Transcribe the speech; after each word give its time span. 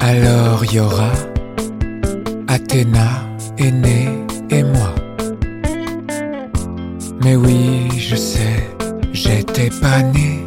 Alors 0.00 0.64
y 0.72 0.80
aura 0.80 1.12
Athéna, 2.48 3.22
Aîné 3.58 4.08
et 4.50 4.62
moi. 4.62 4.94
Mais 7.22 7.36
oui, 7.36 7.88
je 7.98 8.16
sais, 8.16 8.68
j'étais 9.12 9.70
pas 9.70 10.02
né 10.02 10.44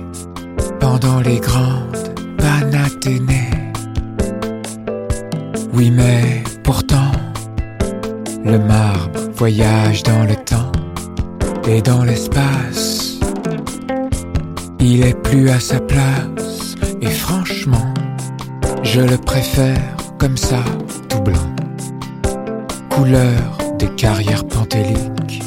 pendant 0.79 1.21
les 1.21 1.39
grandes 1.39 2.13
Panathénées. 2.37 3.49
Oui, 5.73 5.91
mais 5.91 6.43
pourtant, 6.63 7.11
le 8.43 8.59
marbre 8.59 9.19
voyage 9.35 10.03
dans 10.03 10.23
le 10.25 10.35
temps 10.35 10.71
et 11.67 11.81
dans 11.81 12.03
l'espace. 12.03 13.19
Il 14.79 15.05
est 15.05 15.21
plus 15.21 15.49
à 15.49 15.59
sa 15.59 15.79
place 15.79 16.75
et 17.01 17.09
franchement, 17.09 17.93
je 18.83 19.01
le 19.01 19.17
préfère 19.17 19.95
comme 20.17 20.37
ça, 20.37 20.63
tout 21.09 21.21
blanc. 21.21 21.55
Couleur 22.89 23.57
des 23.77 23.89
carrières 23.95 24.45
pantéliques. 24.45 25.41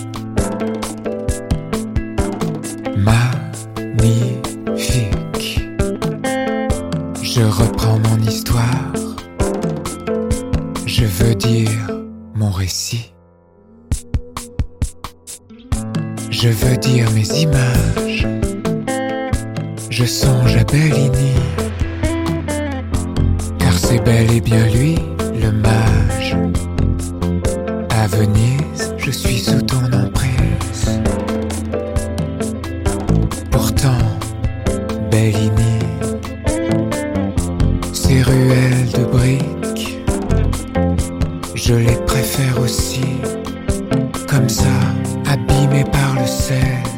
Magnifique. 2.96 4.40
Je 7.22 7.42
reprends 7.42 7.98
mon 7.98 8.18
histoire. 8.26 8.92
Je 10.86 11.04
veux 11.04 11.34
dire 11.34 11.70
mon 12.34 12.50
récit. 12.50 13.12
Je 16.30 16.48
veux 16.48 16.76
dire 16.76 17.10
mes 17.12 17.40
images. 17.40 18.26
Je 19.90 20.04
songe 20.04 20.56
à 20.56 20.64
Bellini 20.64 21.34
bel 24.12 24.30
et 24.36 24.40
bien 24.40 24.66
lui, 24.68 24.96
le 25.42 25.50
mage. 25.50 26.36
À 27.90 28.06
Venise, 28.08 28.94
je 28.98 29.10
suis 29.10 29.38
sous 29.38 29.62
ton 29.62 29.84
emprise. 30.04 31.00
Pourtant, 33.50 34.04
Bellini, 35.10 35.78
ces 37.92 38.22
ruelles 38.22 38.88
de 38.96 39.04
briques, 39.16 39.98
je 41.54 41.74
les 41.74 41.98
préfère 42.06 42.60
aussi, 42.60 43.06
comme 44.28 44.48
ça, 44.48 44.76
abîmées 45.26 45.88
par 45.90 46.14
le 46.20 46.26
sel. 46.26 46.91